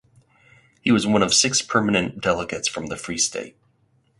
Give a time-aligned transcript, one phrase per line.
[0.81, 3.55] He was one of six permanent delegates from the Free State.